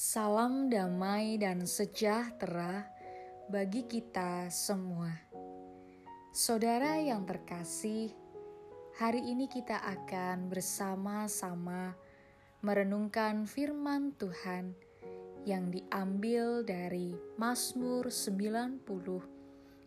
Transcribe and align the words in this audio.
Salam 0.00 0.72
damai 0.72 1.36
dan 1.36 1.68
sejahtera 1.68 2.88
bagi 3.52 3.84
kita 3.84 4.48
semua. 4.48 5.12
Saudara 6.32 6.96
yang 6.96 7.28
terkasih, 7.28 8.08
hari 8.96 9.20
ini 9.20 9.44
kita 9.44 9.76
akan 9.76 10.48
bersama-sama 10.48 11.92
merenungkan 12.64 13.44
firman 13.44 14.16
Tuhan 14.16 14.72
yang 15.44 15.68
diambil 15.68 16.64
dari 16.64 17.12
Mazmur 17.36 18.08
90 18.08 18.80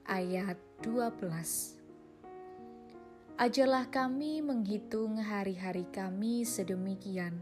ayat 0.05 0.61
12. 0.85 3.41
Ajarlah 3.41 3.89
kami 3.89 4.45
menghitung 4.45 5.17
hari-hari 5.17 5.89
kami 5.89 6.45
sedemikian, 6.45 7.41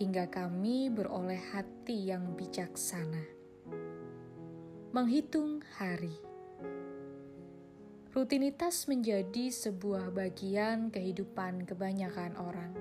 hingga 0.00 0.32
kami 0.32 0.88
beroleh 0.88 1.36
hati 1.52 2.08
yang 2.08 2.32
bijaksana. 2.32 3.20
Menghitung 4.96 5.60
hari, 5.76 6.16
rutinitas 8.16 8.88
menjadi 8.88 9.52
sebuah 9.52 10.08
bagian 10.08 10.88
kehidupan 10.88 11.68
kebanyakan 11.68 12.32
orang. 12.40 12.72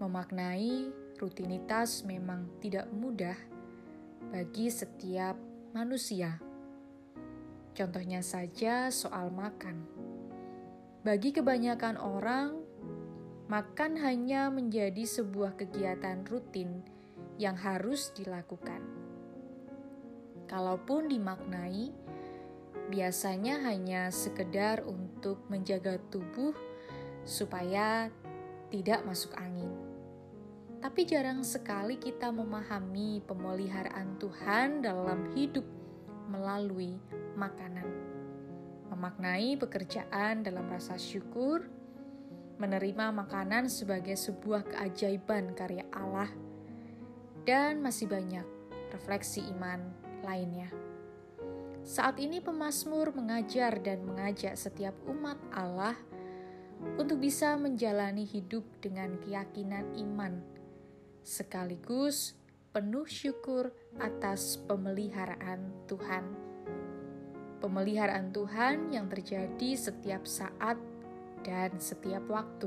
Memaknai 0.00 0.90
rutinitas 1.20 2.08
memang 2.08 2.48
tidak 2.64 2.88
mudah 2.90 3.36
bagi 4.32 4.72
setiap 4.72 5.36
manusia. 5.76 6.40
Contohnya 7.76 8.24
saja 8.24 8.88
soal 8.88 9.28
makan. 9.28 9.84
Bagi 11.06 11.30
kebanyakan 11.30 12.00
orang, 12.00 12.65
makan 13.46 13.94
hanya 14.02 14.50
menjadi 14.50 15.06
sebuah 15.06 15.54
kegiatan 15.54 16.26
rutin 16.26 16.82
yang 17.38 17.54
harus 17.54 18.10
dilakukan. 18.10 18.82
Kalaupun 20.50 21.06
dimaknai, 21.06 21.94
biasanya 22.90 23.62
hanya 23.70 24.10
sekedar 24.10 24.82
untuk 24.82 25.42
menjaga 25.46 25.98
tubuh 26.10 26.54
supaya 27.22 28.10
tidak 28.70 29.06
masuk 29.06 29.30
angin. 29.38 29.70
Tapi 30.82 31.06
jarang 31.06 31.42
sekali 31.46 31.98
kita 31.98 32.30
memahami 32.30 33.22
pemeliharaan 33.26 34.18
Tuhan 34.18 34.82
dalam 34.82 35.34
hidup 35.38 35.66
melalui 36.30 36.98
makanan. 37.38 37.86
Memaknai 38.90 39.58
pekerjaan 39.58 40.46
dalam 40.46 40.66
rasa 40.70 40.94
syukur, 40.94 41.66
menerima 42.56 43.12
makanan 43.12 43.68
sebagai 43.68 44.16
sebuah 44.16 44.64
keajaiban 44.72 45.52
karya 45.52 45.84
Allah, 45.92 46.28
dan 47.44 47.84
masih 47.84 48.08
banyak 48.08 48.44
refleksi 48.90 49.44
iman 49.52 49.92
lainnya. 50.24 50.72
Saat 51.86 52.18
ini 52.18 52.42
pemazmur 52.42 53.14
mengajar 53.14 53.78
dan 53.78 54.02
mengajak 54.02 54.58
setiap 54.58 54.96
umat 55.06 55.38
Allah 55.54 55.94
untuk 56.98 57.22
bisa 57.22 57.54
menjalani 57.54 58.26
hidup 58.26 58.66
dengan 58.82 59.14
keyakinan 59.22 59.94
iman, 60.02 60.42
sekaligus 61.22 62.34
penuh 62.74 63.06
syukur 63.06 63.70
atas 64.02 64.58
pemeliharaan 64.66 65.72
Tuhan. 65.86 66.24
Pemeliharaan 67.62 68.34
Tuhan 68.36 68.92
yang 68.92 69.08
terjadi 69.08 69.78
setiap 69.78 70.28
saat 70.28 70.76
dan 71.46 71.78
setiap 71.78 72.26
waktu. 72.26 72.66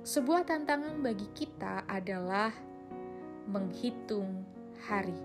Sebuah 0.00 0.48
tantangan 0.48 1.04
bagi 1.04 1.28
kita 1.36 1.84
adalah 1.84 2.48
menghitung 3.44 4.48
hari, 4.88 5.20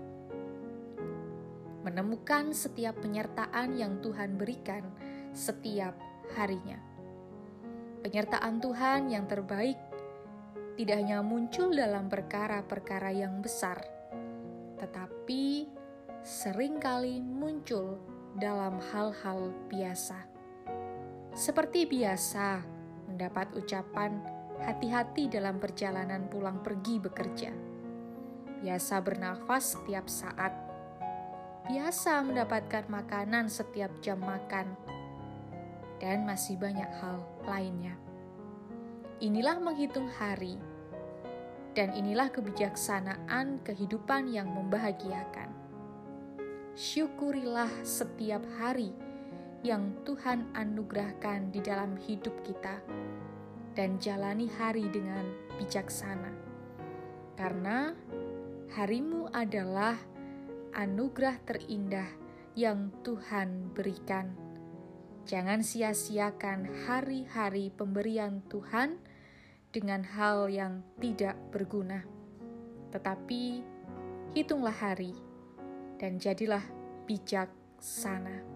menemukan 1.80 2.52
setiap 2.52 3.00
penyertaan 3.00 3.80
yang 3.80 4.04
Tuhan 4.04 4.36
berikan 4.36 4.84
setiap 5.32 5.96
harinya. 6.36 6.76
Penyertaan 8.04 8.60
Tuhan 8.60 9.08
yang 9.08 9.24
terbaik 9.24 9.80
tidak 10.76 10.96
hanya 11.00 11.24
muncul 11.24 11.72
dalam 11.72 12.12
perkara-perkara 12.12 13.16
yang 13.16 13.40
besar, 13.40 13.80
tetapi 14.76 15.72
sering 16.20 16.76
kali 16.76 17.24
muncul 17.24 17.96
dalam 18.36 18.76
hal-hal 18.92 19.56
biasa 19.72 20.35
seperti 21.36 21.84
biasa, 21.84 22.64
mendapat 23.12 23.52
ucapan 23.52 24.24
hati-hati 24.56 25.28
dalam 25.28 25.60
perjalanan 25.60 26.32
pulang 26.32 26.64
pergi 26.64 26.96
bekerja. 26.96 27.52
Biasa 28.64 29.04
bernafas 29.04 29.76
setiap 29.76 30.08
saat. 30.08 30.56
Biasa 31.68 32.24
mendapatkan 32.24 32.88
makanan 32.88 33.52
setiap 33.52 33.92
jam 34.00 34.16
makan. 34.24 34.64
Dan 36.00 36.24
masih 36.24 36.56
banyak 36.56 36.88
hal 37.04 37.20
lainnya. 37.44 38.00
Inilah 39.20 39.60
menghitung 39.60 40.08
hari. 40.16 40.56
Dan 41.76 41.92
inilah 41.92 42.32
kebijaksanaan 42.32 43.60
kehidupan 43.60 44.32
yang 44.32 44.48
membahagiakan. 44.56 45.52
Syukurilah 46.72 47.68
setiap 47.84 48.40
hari 48.56 48.96
yang 49.66 49.90
Tuhan 50.06 50.46
anugerahkan 50.54 51.50
di 51.50 51.58
dalam 51.58 51.98
hidup 51.98 52.38
kita, 52.46 52.78
dan 53.74 53.98
jalani 53.98 54.46
hari 54.46 54.86
dengan 54.94 55.26
bijaksana, 55.58 56.30
karena 57.34 57.90
harimu 58.78 59.26
adalah 59.34 59.98
anugerah 60.70 61.42
terindah 61.42 62.06
yang 62.54 62.94
Tuhan 63.02 63.74
berikan. 63.74 64.38
Jangan 65.26 65.66
sia-siakan 65.66 66.86
hari-hari 66.86 67.74
pemberian 67.74 68.46
Tuhan 68.46 69.02
dengan 69.74 70.06
hal 70.06 70.46
yang 70.46 70.86
tidak 71.02 71.34
berguna, 71.50 72.06
tetapi 72.94 73.66
hitunglah 74.30 74.78
hari 74.78 75.10
dan 75.98 76.22
jadilah 76.22 76.62
bijaksana. 77.10 78.55